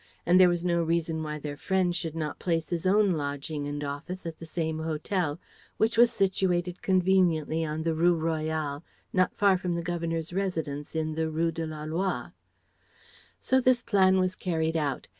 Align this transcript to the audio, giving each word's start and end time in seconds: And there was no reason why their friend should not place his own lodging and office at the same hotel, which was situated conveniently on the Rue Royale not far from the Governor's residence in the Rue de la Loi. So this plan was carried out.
And 0.25 0.39
there 0.39 0.49
was 0.49 0.65
no 0.65 0.81
reason 0.81 1.21
why 1.21 1.37
their 1.37 1.55
friend 1.57 1.95
should 1.95 2.15
not 2.15 2.39
place 2.39 2.69
his 2.71 2.87
own 2.87 3.11
lodging 3.11 3.67
and 3.67 3.83
office 3.83 4.25
at 4.25 4.39
the 4.39 4.47
same 4.47 4.79
hotel, 4.79 5.39
which 5.77 5.95
was 5.95 6.11
situated 6.11 6.81
conveniently 6.81 7.63
on 7.63 7.83
the 7.83 7.93
Rue 7.93 8.15
Royale 8.15 8.83
not 9.13 9.35
far 9.35 9.59
from 9.59 9.75
the 9.75 9.83
Governor's 9.83 10.33
residence 10.33 10.95
in 10.95 11.13
the 11.13 11.29
Rue 11.29 11.51
de 11.51 11.67
la 11.67 11.83
Loi. 11.83 12.31
So 13.39 13.61
this 13.61 13.83
plan 13.83 14.17
was 14.19 14.35
carried 14.35 14.75
out. 14.75 15.07